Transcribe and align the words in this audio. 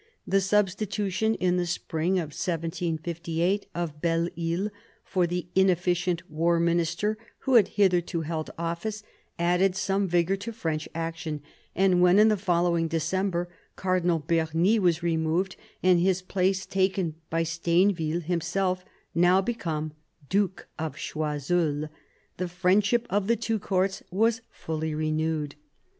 The 0.25 0.41
substitution, 0.41 1.35
in 1.35 1.57
the 1.57 1.67
spring 1.67 2.13
of 2.13 2.33
1758, 2.33 3.67
of 3.75 4.01
Belleisle 4.01 4.71
for 5.03 5.27
the 5.27 5.45
inefficient 5.53 6.27
war 6.27 6.59
minister 6.59 7.19
who 7.41 7.53
had 7.53 7.67
hitherto 7.77 8.21
held 8.21 8.49
office, 8.57 9.03
added 9.37 9.75
some 9.75 10.07
vigour 10.07 10.37
to 10.37 10.51
French 10.51 10.89
action; 10.95 11.43
and 11.75 12.01
when, 12.01 12.17
in 12.17 12.29
the 12.29 12.35
following 12.35 12.87
December, 12.87 13.47
Cardinal 13.75 14.17
Bernis 14.17 14.79
was 14.79 15.03
removed, 15.03 15.55
and 15.83 15.99
his 15.99 16.23
place 16.23 16.65
taken 16.65 17.13
by 17.29 17.43
Stainville 17.43 18.21
himself, 18.23 18.83
now 19.13 19.39
become 19.39 19.93
Duke 20.29 20.65
of 20.79 20.95
Choiseul, 20.97 21.89
the 22.37 22.47
friendship 22.47 23.05
of 23.11 23.27
the 23.27 23.35
two 23.35 23.59
courts 23.59 24.01
was 24.09 24.41
fully 24.49 24.95
renewed. 24.95 25.53